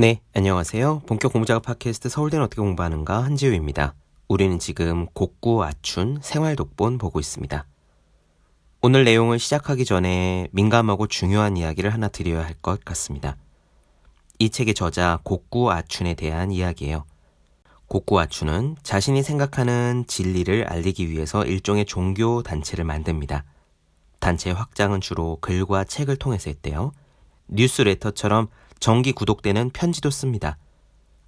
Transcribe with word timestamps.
네, 0.00 0.20
안녕하세요. 0.32 1.02
본격 1.06 1.32
공부작업 1.32 1.64
팟캐스트 1.64 2.08
서울대는 2.08 2.44
어떻게 2.44 2.62
공부하는가 2.62 3.24
한지우입니다. 3.24 3.94
우리는 4.28 4.60
지금 4.60 5.06
곡구 5.06 5.64
아춘 5.64 6.20
생활 6.22 6.54
독본 6.54 6.98
보고 6.98 7.18
있습니다. 7.18 7.66
오늘 8.80 9.02
내용을 9.02 9.40
시작하기 9.40 9.84
전에 9.84 10.46
민감하고 10.52 11.08
중요한 11.08 11.56
이야기를 11.56 11.92
하나 11.92 12.06
드려야 12.06 12.44
할 12.44 12.54
것 12.62 12.84
같습니다. 12.84 13.36
이 14.38 14.50
책의 14.50 14.74
저자 14.74 15.18
곡구 15.24 15.72
아춘에 15.72 16.14
대한 16.14 16.52
이야기예요. 16.52 17.04
곡구 17.88 18.20
아춘은 18.20 18.76
자신이 18.84 19.24
생각하는 19.24 20.04
진리를 20.06 20.64
알리기 20.68 21.10
위해서 21.10 21.44
일종의 21.44 21.86
종교 21.86 22.44
단체를 22.44 22.84
만듭니다. 22.84 23.42
단체의 24.20 24.54
확장은 24.54 25.00
주로 25.00 25.38
글과 25.40 25.82
책을 25.82 26.18
통해서 26.18 26.50
했대요. 26.50 26.92
뉴스레터처럼 27.48 28.46
정기 28.80 29.12
구독되는 29.12 29.70
편지도 29.70 30.10
씁니다. 30.10 30.56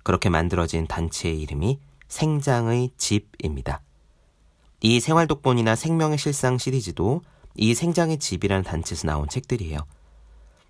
그렇게 0.02 0.28
만들어진 0.28 0.86
단체의 0.86 1.40
이름이 1.40 1.78
생장의 2.08 2.90
집입니다. 2.96 3.80
이 4.80 5.00
생활독본이나 5.00 5.76
생명의 5.76 6.18
실상 6.18 6.58
시리즈도 6.58 7.22
이 7.54 7.74
생장의 7.74 8.18
집이라는 8.18 8.64
단체에서 8.64 9.06
나온 9.06 9.28
책들이에요. 9.28 9.78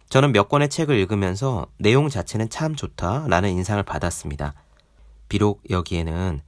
저는 0.09 0.33
몇 0.33 0.48
권의 0.48 0.69
책을 0.69 0.98
읽으면서 0.98 1.66
내용 1.79 2.09
자체는 2.09 2.51
참 2.51 2.75
좋다라는 2.75 3.51
인상을 3.51 3.81
받았습니다. 3.84 4.55
비록 5.28 5.62
여기에는 5.70 6.41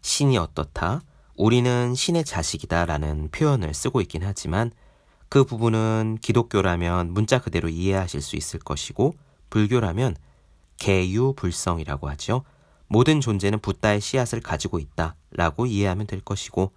신이 0.00 0.38
어떻다, 0.38 1.02
우리는 1.34 1.94
신의 1.94 2.24
자식이다라는 2.24 3.30
표현을 3.32 3.74
쓰고 3.74 4.00
있긴 4.02 4.22
하지만 4.22 4.70
그 5.28 5.44
부분은 5.44 6.18
기독교라면 6.22 7.12
문자 7.12 7.40
그대로 7.40 7.68
이해하실 7.68 8.22
수 8.22 8.36
있을 8.36 8.60
것이고 8.60 9.14
불교라면 9.50 10.16
개유불성이라고 10.78 12.08
하죠. 12.10 12.44
모든 12.86 13.20
존재는 13.20 13.58
붓다의 13.60 14.00
씨앗을 14.00 14.40
가지고 14.40 14.78
있다 14.78 15.16
라고 15.30 15.66
이해하면 15.66 16.06
될 16.06 16.20
것이고 16.20 16.72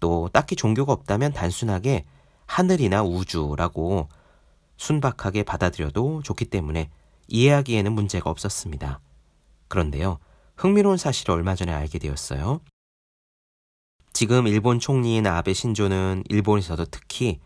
또 0.00 0.28
딱히 0.32 0.56
종교가 0.56 0.92
없다면 0.92 1.32
단순하게 1.32 2.04
하늘이나 2.46 3.02
우주라고 3.02 4.08
순박하게 4.76 5.44
받아들여도 5.44 6.22
좋기 6.22 6.46
때문에 6.46 6.90
이해하기에는 7.28 7.92
문제가 7.92 8.28
없었습니다. 8.28 9.00
그런데요, 9.68 10.18
흥미로운 10.56 10.98
사실을 10.98 11.34
얼마 11.34 11.54
전에 11.54 11.72
알게 11.72 11.98
되었어요. 11.98 12.60
지금 14.12 14.46
일본 14.46 14.78
총리인 14.78 15.26
아베 15.26 15.52
신조는 15.52 16.24
일본에서도 16.28 16.84
특히 16.86 17.40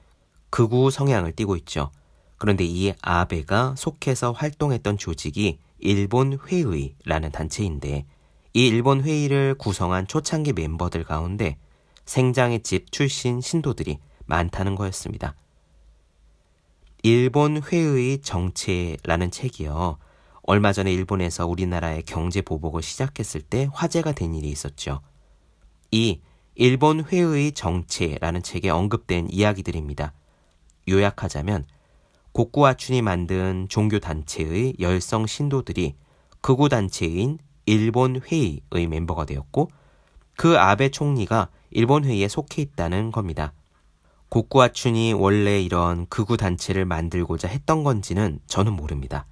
극우 0.50 0.90
성향을 0.90 1.32
띠고 1.32 1.56
있죠. 1.56 1.90
그런데 2.38 2.64
이 2.64 2.92
아베가 3.02 3.74
속해서 3.76 4.32
활동했던 4.32 4.96
조직이 4.96 5.58
일본 5.78 6.38
회의라는 6.46 7.32
단체인데 7.32 8.06
이 8.54 8.66
일본 8.66 9.02
회의를 9.02 9.54
구성한 9.56 10.06
초창기 10.06 10.52
멤버들 10.52 11.04
가운데 11.04 11.58
생장의 12.04 12.62
집 12.62 12.90
출신 12.90 13.40
신도들이 13.40 13.98
많다는 14.26 14.74
거였습니다. 14.76 15.34
일본 17.02 17.62
회의 17.62 18.20
정체라는 18.20 19.30
책이요. 19.30 19.98
얼마 20.42 20.72
전에 20.72 20.92
일본에서 20.92 21.46
우리나라의 21.46 22.02
경제 22.04 22.40
보복을 22.40 22.82
시작했을 22.82 23.42
때 23.42 23.68
화제가 23.72 24.12
된 24.12 24.34
일이 24.34 24.48
있었죠. 24.48 25.00
이 25.90 26.20
일본 26.54 27.04
회의 27.04 27.52
정체라는 27.52 28.42
책에 28.42 28.70
언급된 28.70 29.28
이야기들입니다. 29.30 30.12
요약하자면 30.88 31.66
곡구아춘이 32.32 33.02
만든 33.02 33.66
종교단체의 33.68 34.74
열성 34.80 35.26
신도들이 35.26 35.94
극우단체인 36.40 37.38
일본 37.66 38.20
회의의 38.20 38.86
멤버가 38.88 39.24
되었고 39.24 39.70
그 40.36 40.58
아베 40.58 40.88
총리가 40.88 41.48
일본 41.70 42.04
회의에 42.04 42.28
속해 42.28 42.62
있다는 42.62 43.10
겁니다. 43.10 43.52
곡구아춘이 44.28 45.14
원래 45.14 45.60
이런 45.60 46.06
극우단체를 46.06 46.84
만들고자 46.84 47.48
했던 47.48 47.82
건지는 47.82 48.40
저는 48.46 48.74
모릅니다. 48.74 49.26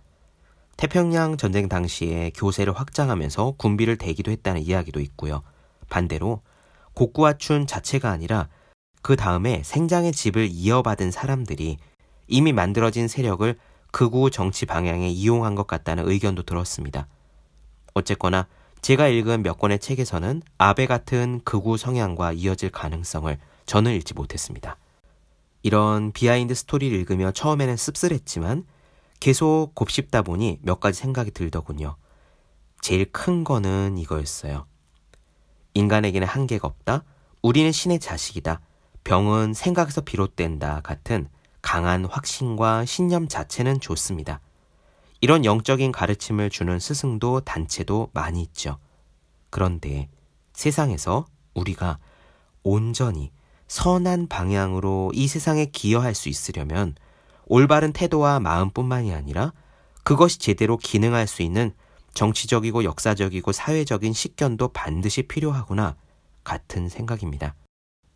태평양 0.76 1.36
전쟁 1.36 1.68
당시에 1.68 2.32
교세를 2.34 2.74
확장하면서 2.74 3.54
군비를 3.56 3.96
대기도 3.96 4.30
했다는 4.30 4.62
이야기도 4.62 5.00
있고요. 5.00 5.42
반대로 5.88 6.42
곡구아춘 6.94 7.66
자체가 7.66 8.10
아니라 8.10 8.48
그 9.02 9.16
다음에 9.16 9.62
생장의 9.64 10.12
집을 10.12 10.48
이어받은 10.50 11.10
사람들이 11.10 11.76
이미 12.26 12.52
만들어진 12.52 13.08
세력을 13.08 13.56
극우 13.92 14.30
정치 14.30 14.66
방향에 14.66 15.08
이용한 15.08 15.54
것 15.54 15.66
같다는 15.66 16.08
의견도 16.08 16.42
들었습니다. 16.42 17.06
어쨌거나 17.94 18.46
제가 18.82 19.08
읽은 19.08 19.42
몇 19.42 19.58
권의 19.58 19.78
책에서는 19.78 20.42
아베 20.58 20.86
같은 20.86 21.40
극우 21.44 21.76
성향과 21.76 22.32
이어질 22.32 22.70
가능성을 22.70 23.38
저는 23.64 23.94
읽지 23.94 24.14
못했습니다. 24.14 24.76
이런 25.62 26.12
비하인드 26.12 26.54
스토리를 26.54 26.96
읽으며 26.98 27.32
처음에는 27.32 27.76
씁쓸했지만 27.76 28.64
계속 29.18 29.74
곱씹다 29.74 30.22
보니 30.22 30.60
몇 30.62 30.78
가지 30.78 31.00
생각이 31.00 31.30
들더군요. 31.32 31.96
제일 32.80 33.10
큰 33.10 33.42
거는 33.42 33.98
이거였어요. 33.98 34.66
인간에게는 35.74 36.28
한계가 36.28 36.68
없다. 36.68 37.02
우리는 37.42 37.72
신의 37.72 37.98
자식이다. 37.98 38.60
병은 39.04 39.54
생각에서 39.54 40.02
비롯된다. 40.02 40.80
같은 40.82 41.28
강한 41.66 42.04
확신과 42.04 42.84
신념 42.84 43.26
자체는 43.26 43.80
좋습니다. 43.80 44.40
이런 45.20 45.44
영적인 45.44 45.90
가르침을 45.90 46.48
주는 46.48 46.78
스승도 46.78 47.40
단체도 47.40 48.10
많이 48.12 48.40
있죠. 48.42 48.78
그런데 49.50 50.08
세상에서 50.52 51.26
우리가 51.54 51.98
온전히 52.62 53.32
선한 53.66 54.28
방향으로 54.28 55.10
이 55.12 55.26
세상에 55.26 55.66
기여할 55.66 56.14
수 56.14 56.28
있으려면 56.28 56.94
올바른 57.46 57.92
태도와 57.92 58.38
마음뿐만이 58.38 59.12
아니라 59.12 59.52
그것이 60.04 60.38
제대로 60.38 60.76
기능할 60.76 61.26
수 61.26 61.42
있는 61.42 61.72
정치적이고 62.14 62.84
역사적이고 62.84 63.50
사회적인 63.50 64.12
식견도 64.12 64.68
반드시 64.68 65.24
필요하구나 65.24 65.96
같은 66.44 66.88
생각입니다. 66.88 67.56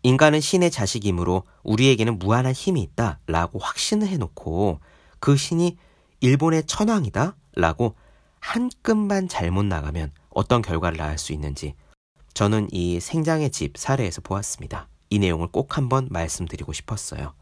인간은 0.03 0.41
신의 0.41 0.71
자식이므로 0.71 1.45
우리에게는 1.63 2.19
무한한 2.19 2.53
힘이 2.53 2.83
있다 2.83 3.21
라고 3.27 3.59
확신을 3.59 4.09
해놓고 4.09 4.81
그 5.19 5.37
신이 5.37 5.77
일본의 6.21 6.65
천황이다 6.67 7.37
라고 7.57 7.95
한 8.41 8.71
끔만 8.83 9.29
잘못 9.29 9.65
나가면 9.65 10.13
어떤 10.31 10.63
결과를 10.63 10.97
낳을 10.97 11.19
수 11.19 11.33
있는지 11.33 11.75
저는 12.33 12.69
이 12.73 13.01
생장의 13.01 13.51
집 13.51 13.77
사례에서 13.77 14.21
보았습니다. 14.23 14.89
이 15.11 15.19
내용을 15.19 15.49
꼭 15.49 15.77
한번 15.77 16.09
말씀드리고 16.11 16.73
싶었어요. 16.73 17.35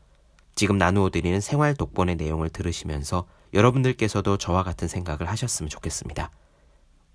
지금 0.54 0.78
나누어 0.78 1.10
드리는 1.10 1.40
생활 1.40 1.74
독본의 1.74 2.16
내용을 2.16 2.48
들으시면서 2.48 3.26
여러분들께서도 3.54 4.38
저와 4.38 4.64
같은 4.64 4.88
생각을 4.88 5.28
하셨으면 5.28 5.68
좋겠습니다. 5.68 6.30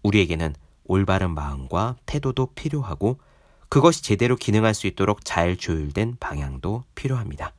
우리에게는 0.03 0.55
올바른 0.85 1.31
마음과 1.31 1.97
태도도 2.05 2.53
필요하고 2.53 3.19
그것이 3.69 4.03
제대로 4.03 4.35
기능할 4.35 4.73
수 4.73 4.87
있도록 4.87 5.25
잘 5.25 5.57
조율된 5.57 6.17
방향도 6.19 6.83
필요합니다. 6.95 7.53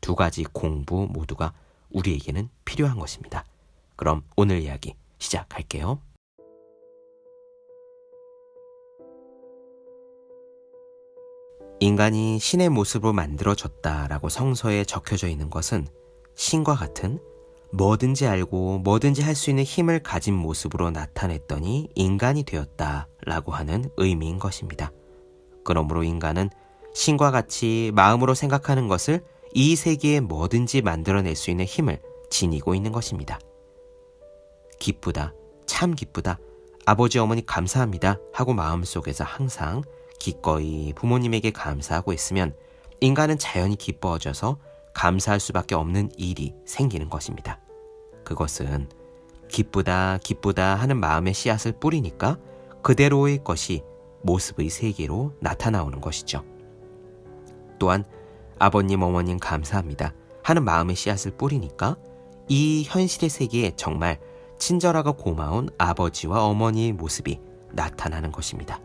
두 0.00 0.14
가지 0.14 0.44
공부 0.44 1.06
모두가 1.10 1.52
우리에게는 1.90 2.48
필요한 2.64 2.98
것입니다. 2.98 3.44
그럼 3.96 4.22
오늘 4.36 4.60
이야기 4.60 4.94
시작할게요. 5.18 6.00
인간이 11.80 12.38
신의 12.40 12.70
모습으로 12.70 13.12
만들어졌다라고 13.12 14.28
성서에 14.28 14.84
적혀져 14.84 15.28
있는 15.28 15.48
것은 15.48 15.86
신과 16.34 16.74
같은 16.74 17.20
뭐든지 17.72 18.26
알고 18.26 18.78
뭐든지 18.78 19.22
할 19.22 19.34
수 19.34 19.50
있는 19.50 19.62
힘을 19.62 20.02
가진 20.02 20.34
모습으로 20.34 20.90
나타냈더니 20.90 21.90
인간이 21.94 22.42
되었다라고 22.42 23.52
하는 23.52 23.90
의미인 23.96 24.38
것입니다. 24.38 24.90
그러므로 25.68 26.02
인간은 26.02 26.48
신과 26.94 27.30
같이 27.30 27.92
마음으로 27.94 28.32
생각하는 28.32 28.88
것을 28.88 29.22
이 29.52 29.76
세계에 29.76 30.20
뭐든지 30.20 30.80
만들어낼 30.80 31.36
수 31.36 31.50
있는 31.50 31.66
힘을 31.66 32.00
지니고 32.30 32.74
있는 32.74 32.90
것입니다. 32.90 33.38
기쁘다, 34.78 35.34
참 35.66 35.94
기쁘다, 35.94 36.38
아버지 36.86 37.18
어머니 37.18 37.44
감사합니다 37.44 38.18
하고 38.32 38.54
마음속에서 38.54 39.24
항상 39.24 39.82
기꺼이 40.18 40.94
부모님에게 40.94 41.50
감사하고 41.50 42.14
있으면 42.14 42.56
인간은 43.00 43.36
자연히 43.36 43.76
기뻐져서 43.76 44.56
감사할 44.94 45.38
수밖에 45.38 45.74
없는 45.74 46.12
일이 46.16 46.54
생기는 46.64 47.10
것입니다. 47.10 47.60
그것은 48.24 48.88
기쁘다, 49.48 50.18
기쁘다 50.24 50.76
하는 50.76 50.98
마음의 50.98 51.34
씨앗을 51.34 51.72
뿌리니까 51.72 52.38
그대로의 52.82 53.44
것이 53.44 53.82
모습의 54.22 54.70
세계로 54.70 55.34
나타나오는 55.40 56.00
것이죠. 56.00 56.44
또한 57.78 58.04
아버님, 58.58 59.02
어머님 59.02 59.38
감사합니다 59.38 60.14
하는 60.42 60.64
마음의 60.64 60.96
씨앗을 60.96 61.32
뿌리니까 61.32 61.96
이 62.48 62.84
현실의 62.86 63.28
세계에 63.28 63.72
정말 63.76 64.18
친절하고 64.58 65.12
고마운 65.14 65.68
아버지와 65.78 66.44
어머니의 66.44 66.92
모습이 66.92 67.40
나타나는 67.72 68.32
것입니다. 68.32 68.80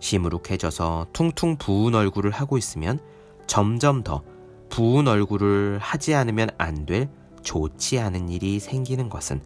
시무룩해져서 0.00 1.08
퉁퉁 1.12 1.56
부은 1.56 1.94
얼굴을 1.94 2.30
하고 2.30 2.58
있으면 2.58 2.98
점점 3.46 4.02
더 4.02 4.22
부은 4.68 5.08
얼굴을 5.08 5.78
하지 5.80 6.14
않으면 6.14 6.50
안 6.58 6.86
될 6.86 7.08
좋지 7.42 7.98
않은 7.98 8.28
일이 8.28 8.58
생기는 8.58 9.08
것은 9.08 9.40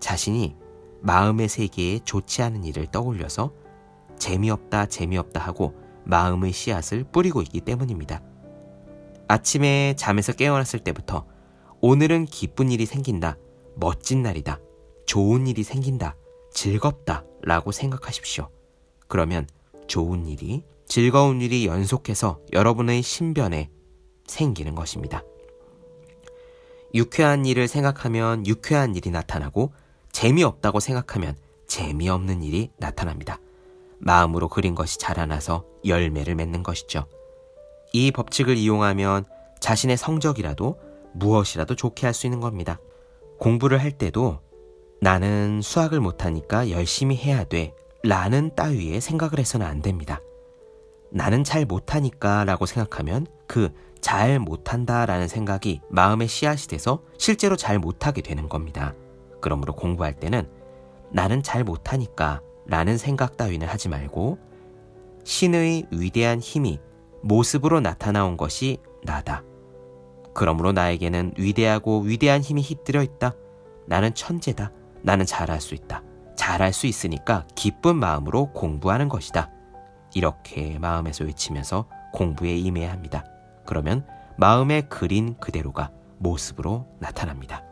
자신이 0.00 0.56
마음의 1.02 1.48
세계에 1.48 2.00
좋지 2.04 2.42
않은 2.42 2.64
일을 2.64 2.86
떠올려서 2.86 3.52
재미없다, 4.18 4.86
재미없다 4.86 5.40
하고 5.40 5.74
마음의 6.04 6.52
씨앗을 6.52 7.04
뿌리고 7.04 7.42
있기 7.42 7.60
때문입니다. 7.60 8.22
아침에 9.28 9.94
잠에서 9.96 10.32
깨어났을 10.32 10.80
때부터 10.80 11.26
오늘은 11.80 12.26
기쁜 12.26 12.70
일이 12.70 12.86
생긴다, 12.86 13.36
멋진 13.74 14.22
날이다, 14.22 14.60
좋은 15.06 15.46
일이 15.46 15.62
생긴다, 15.62 16.16
즐겁다 16.52 17.24
라고 17.42 17.72
생각하십시오. 17.72 18.48
그러면 19.08 19.46
좋은 19.88 20.26
일이, 20.26 20.64
즐거운 20.86 21.40
일이 21.40 21.66
연속해서 21.66 22.40
여러분의 22.52 23.02
신변에 23.02 23.70
생기는 24.26 24.74
것입니다. 24.74 25.24
유쾌한 26.94 27.46
일을 27.46 27.68
생각하면 27.68 28.46
유쾌한 28.46 28.94
일이 28.94 29.10
나타나고 29.10 29.72
재미없다고 30.12 30.80
생각하면 30.80 31.36
재미없는 31.66 32.42
일이 32.42 32.70
나타납니다. 32.76 33.38
마음으로 33.98 34.48
그린 34.48 34.74
것이 34.74 34.98
자라나서 34.98 35.64
열매를 35.84 36.34
맺는 36.34 36.62
것이죠. 36.62 37.06
이 37.92 38.10
법칙을 38.10 38.56
이용하면 38.56 39.24
자신의 39.60 39.96
성적이라도 39.96 40.78
무엇이라도 41.14 41.76
좋게 41.76 42.06
할 42.06 42.14
수 42.14 42.26
있는 42.26 42.40
겁니다. 42.40 42.78
공부를 43.38 43.78
할 43.80 43.92
때도 43.92 44.40
나는 45.00 45.60
수학을 45.62 46.00
못하니까 46.00 46.70
열심히 46.70 47.16
해야 47.16 47.44
돼 47.44 47.74
라는 48.02 48.54
따위의 48.54 49.00
생각을 49.00 49.38
해서는 49.38 49.66
안 49.66 49.82
됩니다. 49.82 50.20
나는 51.10 51.44
잘 51.44 51.64
못하니까 51.66 52.44
라고 52.44 52.66
생각하면 52.66 53.26
그 53.46 53.70
잘 54.02 54.40
못한다 54.40 55.06
라는 55.06 55.28
생각이 55.28 55.80
마음의 55.88 56.28
씨앗이 56.28 56.66
돼서 56.66 57.02
실제로 57.16 57.56
잘 57.56 57.78
못하게 57.78 58.20
되는 58.20 58.48
겁니다. 58.48 58.94
그러므로 59.42 59.74
공부할 59.74 60.14
때는 60.14 60.48
나는 61.10 61.42
잘 61.42 61.64
못하니까 61.64 62.40
라는 62.64 62.96
생각 62.96 63.36
따위는 63.36 63.68
하지 63.68 63.90
말고 63.90 64.38
신의 65.24 65.88
위대한 65.90 66.40
힘이 66.40 66.80
모습으로 67.20 67.80
나타나온 67.80 68.38
것이 68.38 68.78
나다. 69.04 69.42
그러므로 70.32 70.72
나에게는 70.72 71.34
위대하고 71.36 72.00
위대한 72.00 72.40
힘이 72.40 72.62
깃들여 72.62 73.02
있다. 73.02 73.34
나는 73.86 74.14
천재다. 74.14 74.72
나는 75.02 75.26
잘할 75.26 75.60
수 75.60 75.74
있다. 75.74 76.02
잘할 76.36 76.72
수 76.72 76.86
있으니까 76.86 77.46
기쁜 77.54 77.96
마음으로 77.96 78.52
공부하는 78.52 79.08
것이다. 79.08 79.50
이렇게 80.14 80.78
마음에서 80.78 81.24
외치면서 81.24 81.86
공부에 82.12 82.56
임해야 82.56 82.90
합니다. 82.90 83.24
그러면 83.66 84.06
마음에 84.36 84.82
그린 84.82 85.36
그대로가 85.38 85.90
모습으로 86.18 86.86
나타납니다. 86.98 87.64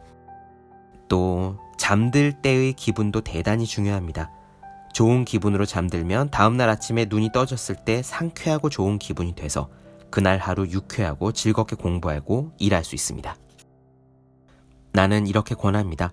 또 1.10 1.58
잠들 1.76 2.32
때의 2.32 2.72
기분도 2.72 3.20
대단히 3.20 3.66
중요합니다. 3.66 4.30
좋은 4.94 5.24
기분으로 5.24 5.66
잠들면 5.66 6.30
다음날 6.30 6.70
아침에 6.70 7.06
눈이 7.08 7.32
떠졌을 7.32 7.74
때 7.74 8.00
상쾌하고 8.02 8.70
좋은 8.70 8.98
기분이 8.98 9.34
돼서 9.34 9.68
그날 10.08 10.38
하루 10.38 10.66
유쾌하고 10.66 11.32
즐겁게 11.32 11.74
공부하고 11.74 12.52
일할 12.58 12.84
수 12.84 12.94
있습니다. 12.94 13.36
나는 14.92 15.26
이렇게 15.26 15.54
권합니다. 15.54 16.12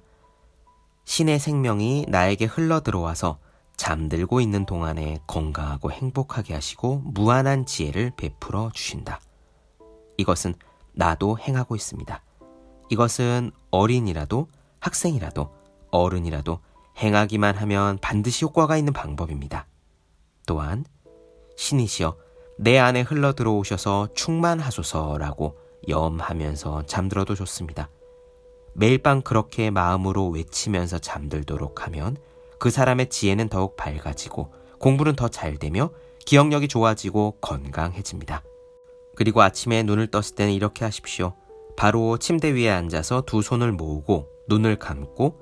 신의 1.05 1.39
생명이 1.39 2.07
나에게 2.09 2.45
흘러 2.45 2.81
들어와서 2.81 3.37
잠들고 3.77 4.41
있는 4.41 4.65
동안에 4.65 5.19
건강하고 5.27 5.91
행복하게 5.91 6.55
하시고 6.55 7.03
무한한 7.05 7.67
지혜를 7.67 8.13
베풀어 8.17 8.71
주신다. 8.73 9.19
이것은 10.17 10.55
나도 10.93 11.37
행하고 11.37 11.75
있습니다. 11.75 12.23
이것은 12.89 13.51
어린이라도 13.69 14.47
학생이라도 14.87 15.49
어른이라도 15.91 16.59
행하기만 16.97 17.55
하면 17.55 17.97
반드시 18.01 18.45
효과가 18.45 18.77
있는 18.77 18.93
방법입니다. 18.93 19.67
또한 20.45 20.85
신이시여 21.55 22.17
내 22.57 22.79
안에 22.79 23.01
흘러 23.01 23.33
들어오셔서 23.33 24.09
충만하소서라고 24.15 25.57
염하면서 25.87 26.83
잠들어도 26.87 27.35
좋습니다. 27.35 27.89
매일 28.73 28.97
밤 28.99 29.21
그렇게 29.21 29.69
마음으로 29.69 30.29
외치면서 30.29 30.99
잠들도록 30.99 31.85
하면 31.85 32.17
그 32.59 32.69
사람의 32.69 33.09
지혜는 33.09 33.49
더욱 33.49 33.75
밝아지고 33.75 34.53
공부는 34.79 35.15
더 35.15 35.27
잘 35.27 35.57
되며 35.57 35.91
기억력이 36.25 36.67
좋아지고 36.67 37.37
건강해집니다. 37.41 38.43
그리고 39.15 39.41
아침에 39.41 39.83
눈을 39.83 40.07
떴을 40.07 40.35
때는 40.35 40.53
이렇게 40.53 40.85
하십시오. 40.85 41.33
바로 41.75 42.17
침대 42.17 42.53
위에 42.53 42.69
앉아서 42.69 43.21
두 43.21 43.41
손을 43.41 43.71
모으고 43.71 44.36
눈을 44.47 44.77
감고 44.77 45.39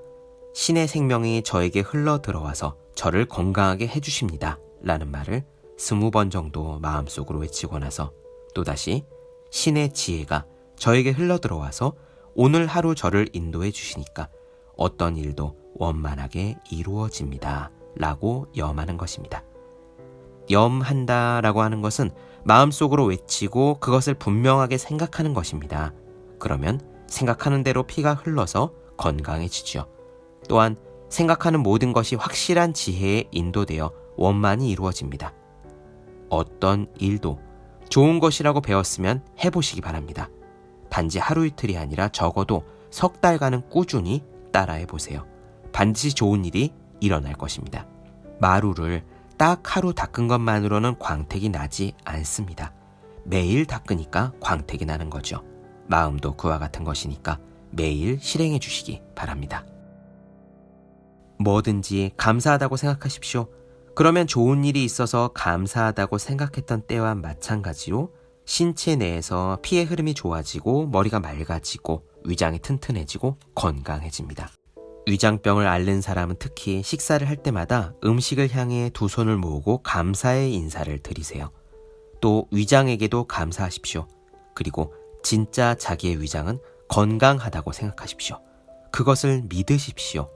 신의 0.53 0.87
생명이 0.87 1.43
저에게 1.43 1.81
흘러 1.81 2.21
들어와서 2.21 2.77
저를 2.95 3.25
건강하게 3.25 3.87
해주십니다. 3.87 4.57
라는 4.81 5.11
말을 5.11 5.43
스무 5.77 6.11
번 6.11 6.29
정도 6.29 6.79
마음속으로 6.79 7.39
외치고 7.39 7.79
나서 7.79 8.11
또다시 8.53 9.03
신의 9.51 9.93
지혜가 9.93 10.45
저에게 10.77 11.11
흘러 11.11 11.39
들어와서 11.39 11.93
오늘 12.35 12.67
하루 12.67 12.95
저를 12.95 13.29
인도해 13.33 13.71
주시니까 13.71 14.29
어떤 14.77 15.17
일도 15.17 15.55
원만하게 15.75 16.57
이루어집니다. 16.71 17.71
라고 17.97 18.47
염하는 18.57 18.97
것입니다. 18.97 19.43
염한다 20.49 21.41
라고 21.41 21.61
하는 21.61 21.81
것은 21.81 22.11
마음속으로 22.43 23.05
외치고 23.05 23.79
그것을 23.79 24.13
분명하게 24.13 24.77
생각하는 24.77 25.33
것입니다. 25.33 25.93
그러면 26.39 26.79
생각하는 27.07 27.63
대로 27.63 27.83
피가 27.83 28.13
흘러서 28.13 28.73
건강해지죠. 28.97 29.87
또한 30.47 30.75
생각하는 31.09 31.61
모든 31.61 31.93
것이 31.93 32.15
확실한 32.15 32.73
지혜에 32.73 33.25
인도되어 33.31 33.91
원만히 34.17 34.69
이루어집니다. 34.69 35.33
어떤 36.29 36.87
일도 36.99 37.39
좋은 37.89 38.19
것이라고 38.19 38.61
배웠으면 38.61 39.23
해보시기 39.43 39.81
바랍니다. 39.81 40.29
단지 40.89 41.19
하루 41.19 41.45
이틀이 41.45 41.77
아니라 41.77 42.09
적어도 42.09 42.63
석 42.89 43.21
달간은 43.21 43.69
꾸준히 43.69 44.23
따라해 44.51 44.85
보세요. 44.85 45.25
반드시 45.71 46.13
좋은 46.13 46.45
일이 46.45 46.73
일어날 46.99 47.33
것입니다. 47.33 47.85
마루를 48.39 49.03
딱 49.37 49.75
하루 49.75 49.93
닦은 49.93 50.27
것만으로는 50.27 50.97
광택이 50.99 51.49
나지 51.49 51.93
않습니다. 52.05 52.73
매일 53.25 53.65
닦으니까 53.65 54.31
광택이 54.39 54.85
나는 54.85 55.09
거죠. 55.09 55.43
마음도 55.87 56.35
그와 56.35 56.57
같은 56.57 56.83
것이니까 56.83 57.39
매일 57.75 58.19
실행해 58.21 58.59
주시기 58.59 59.01
바랍니다. 59.15 59.65
뭐든지 61.39 62.11
감사하다고 62.17 62.77
생각하십시오. 62.77 63.47
그러면 63.95 64.27
좋은 64.27 64.65
일이 64.65 64.83
있어서 64.83 65.29
감사하다고 65.29 66.17
생각했던 66.17 66.81
때와 66.87 67.15
마찬가지로 67.15 68.13
신체 68.45 68.95
내에서 68.95 69.57
피의 69.61 69.85
흐름이 69.85 70.13
좋아지고 70.13 70.87
머리가 70.87 71.19
맑아지고 71.19 72.03
위장이 72.25 72.59
튼튼해지고 72.59 73.37
건강해집니다. 73.55 74.49
위장병을 75.07 75.67
앓는 75.67 76.01
사람은 76.01 76.35
특히 76.39 76.81
식사를 76.83 77.27
할 77.27 77.37
때마다 77.37 77.93
음식을 78.03 78.51
향해 78.51 78.89
두 78.93 79.07
손을 79.07 79.37
모으고 79.37 79.83
감사의 79.83 80.53
인사를 80.53 80.97
드리세요. 80.99 81.51
또 82.21 82.47
위장에게도 82.51 83.25
감사하십시오. 83.25 84.07
그리고 84.55 84.93
진짜 85.23 85.75
자기의 85.75 86.21
위장은 86.21 86.59
건강하다고 86.87 87.71
생각하십시오. 87.71 88.39
그것을 88.91 89.43
믿으십시오. 89.49 90.29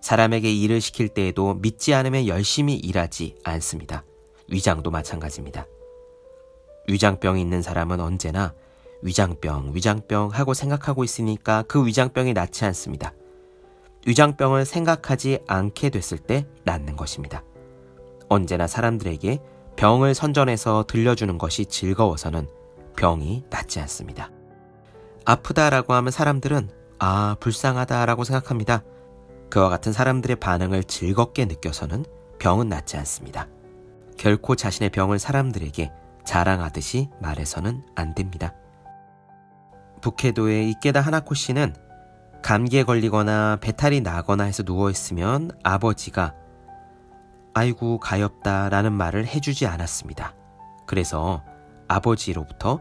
사람에게 0.00 0.52
일을 0.52 0.80
시킬 0.80 1.08
때에도 1.08 1.54
믿지 1.54 1.94
않으면 1.94 2.26
열심히 2.26 2.74
일하지 2.74 3.36
않습니다. 3.44 4.04
위장도 4.48 4.90
마찬가지입니다. 4.90 5.66
위장병이 6.88 7.40
있는 7.40 7.62
사람은 7.62 8.00
언제나 8.00 8.54
위장병, 9.02 9.72
위장병 9.74 10.28
하고 10.28 10.54
생각하고 10.54 11.04
있으니까 11.04 11.62
그 11.62 11.86
위장병이 11.86 12.32
낫지 12.34 12.64
않습니다. 12.66 13.12
위장병을 14.06 14.64
생각하지 14.64 15.40
않게 15.46 15.90
됐을 15.90 16.18
때 16.18 16.46
낫는 16.64 16.96
것입니다. 16.96 17.44
언제나 18.28 18.66
사람들에게 18.66 19.40
병을 19.76 20.14
선전해서 20.14 20.84
들려주는 20.88 21.38
것이 21.38 21.66
즐거워서는 21.66 22.48
병이 22.96 23.44
낫지 23.50 23.80
않습니다. 23.80 24.30
아프다라고 25.24 25.94
하면 25.94 26.10
사람들은 26.10 26.70
아, 26.98 27.36
불쌍하다라고 27.40 28.24
생각합니다. 28.24 28.82
그와 29.50 29.68
같은 29.68 29.92
사람들의 29.92 30.36
반응을 30.36 30.84
즐겁게 30.84 31.44
느껴서는 31.44 32.04
병은 32.38 32.68
낫지 32.68 32.96
않습니다. 32.96 33.48
결코 34.16 34.56
자신의 34.56 34.90
병을 34.90 35.18
사람들에게 35.18 35.90
자랑하듯이 36.24 37.10
말해서는 37.20 37.82
안 37.94 38.14
됩니다. 38.14 38.54
북해도의 40.00 40.70
이케다 40.70 41.00
하나코 41.00 41.34
씨는 41.34 41.74
감기에 42.42 42.84
걸리거나 42.84 43.58
배탈이 43.60 44.00
나거나 44.00 44.44
해서 44.44 44.62
누워있으면 44.64 45.50
아버지가 45.62 46.34
아이고 47.54 47.98
가엾다 47.98 48.68
라는 48.68 48.92
말을 48.92 49.26
해주지 49.26 49.66
않았습니다. 49.66 50.34
그래서 50.86 51.44
아버지로부터 51.88 52.80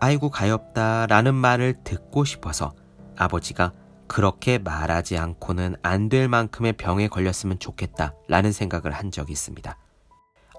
아이고 0.00 0.30
가엾다 0.30 1.06
라는 1.06 1.34
말을 1.34 1.82
듣고 1.84 2.24
싶어서 2.24 2.74
아버지가 3.16 3.72
그렇게 4.06 4.58
말하지 4.58 5.16
않고는 5.18 5.76
안 5.82 6.08
될 6.08 6.28
만큼의 6.28 6.74
병에 6.74 7.08
걸렸으면 7.08 7.58
좋겠다 7.58 8.14
라는 8.28 8.52
생각을 8.52 8.92
한 8.92 9.10
적이 9.10 9.32
있습니다. 9.32 9.76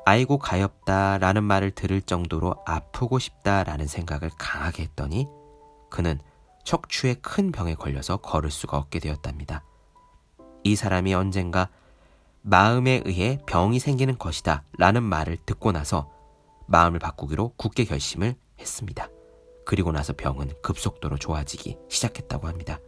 아이고 0.06 0.38
가엾다 0.38 1.18
라는 1.20 1.44
말을 1.44 1.72
들을 1.72 2.02
정도로 2.02 2.56
아프고 2.66 3.20
싶다 3.20 3.64
라는 3.64 3.88
생각을 3.88 4.30
강하게 4.38 4.84
했더니 4.84 5.28
그는 5.90 6.20
척추에 6.66 7.16
큰 7.16 7.52
병에 7.52 7.76
걸려서 7.76 8.18
걸을 8.18 8.52
수가 8.52 8.78
없게 8.78 9.00
되었답니다. 9.00 9.64
이 10.64 10.76
사람이 10.76 11.14
언젠가 11.14 11.70
마음에 12.42 13.02
의해 13.06 13.40
병이 13.46 13.80
생기는 13.80 14.18
것이다 14.18 14.64
라는 14.78 15.04
말을 15.04 15.38
듣고 15.46 15.72
나서 15.72 16.10
마음을 16.68 17.00
바꾸기로 17.00 17.54
굳게 17.56 17.86
결심을 17.86 18.36
했습니다. 18.60 19.08
그리고 19.68 19.92
나서 19.92 20.14
병은 20.14 20.50
급속도로 20.62 21.18
좋아지기 21.18 21.78
시작했다고 21.90 22.48
합니다. 22.48 22.80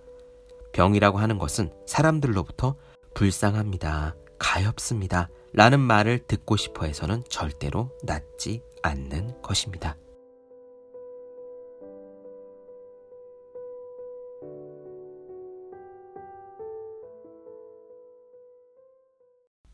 병이라고 0.71 1.17
하는 1.17 1.37
것은 1.37 1.73
사람들로부터 1.85 2.77
불쌍합니다. 3.15 4.15
가엾습니다. 4.39 5.27
라는 5.51 5.81
말을 5.81 6.19
듣고 6.25 6.55
싶어 6.55 6.85
해서는 6.85 7.25
절대로 7.27 7.91
낫지 8.03 8.63
않는 8.81 9.41
것입니다. 9.41 9.97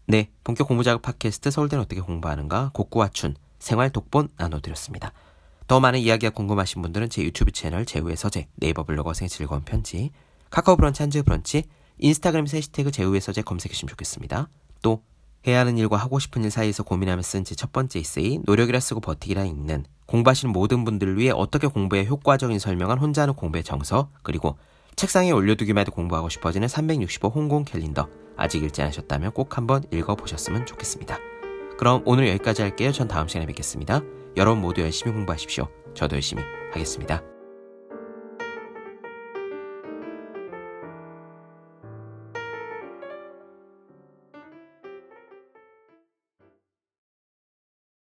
네, 0.07 0.31
본격 0.43 0.67
공부자극 0.67 1.03
팟캐스트 1.03 1.51
서울대는 1.51 1.83
어떻게 1.83 2.01
공부하는가 2.01 2.71
곡구와춘 2.73 3.35
생활 3.59 3.91
독본 3.91 4.29
나눠드렸습니다. 4.37 5.13
더 5.67 5.79
많은 5.79 5.99
이야기가 5.99 6.31
궁금하신 6.31 6.81
분들은 6.81 7.09
제 7.09 7.23
유튜브 7.23 7.51
채널 7.51 7.85
제우의 7.85 8.15
서재 8.17 8.47
네이버 8.55 8.83
블로그 8.83 9.13
생의 9.13 9.29
즐거운 9.29 9.61
편지 9.63 10.11
카카오 10.51 10.75
브런치 10.75 11.01
한즈 11.01 11.23
브런치 11.23 11.63
인스타그램에서 11.97 12.57
해시태그 12.57 12.91
제우의 12.91 13.19
서재 13.21 13.41
검색해 13.41 13.73
주시면 13.73 13.89
좋겠습니다. 13.89 14.47
또 14.81 15.01
해야 15.47 15.59
하는 15.59 15.77
일과 15.77 15.97
하고 15.97 16.19
싶은 16.19 16.43
일 16.43 16.51
사이에서 16.51 16.83
고민하며 16.83 17.21
쓴 17.21 17.43
제 17.43 17.55
첫 17.55 17.71
번째 17.71 17.99
에세이 17.99 18.39
노력이라 18.45 18.79
쓰고 18.79 18.99
버티기라 18.99 19.45
읽는 19.45 19.85
공부하시는 20.05 20.51
모든 20.51 20.83
분들을 20.85 21.17
위해 21.17 21.31
어떻게 21.33 21.67
공부에 21.67 22.05
효과적인 22.05 22.59
설명한 22.59 22.99
혼자 22.99 23.23
하는 23.23 23.33
공부의 23.33 23.63
정서 23.63 24.09
그리고 24.21 24.57
책상에 24.95 25.31
올려두기만 25.31 25.81
해도 25.81 25.91
공부하고 25.91 26.29
싶어지는 26.29 26.67
365 26.67 27.29
홍콩 27.29 27.65
캘린더 27.65 28.07
아직 28.37 28.63
읽지 28.63 28.81
않으셨다면 28.83 29.31
꼭 29.31 29.57
한번 29.57 29.83
읽어보셨으면 29.91 30.65
좋겠습니다. 30.67 31.17
그럼 31.77 32.01
오늘 32.05 32.27
여기까지 32.29 32.61
할게요. 32.61 32.91
전 32.91 33.07
다음 33.07 33.27
시간에 33.27 33.45
뵙겠습니다. 33.45 34.01
여러분 34.37 34.61
모두 34.61 34.81
열심히 34.81 35.13
공부하십시오. 35.13 35.67
저도 35.93 36.15
열심히 36.15 36.43
하겠습니다. 36.71 37.34